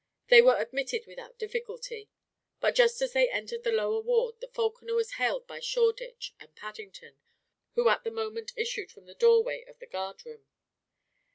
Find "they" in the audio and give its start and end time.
0.29-0.41, 3.13-3.29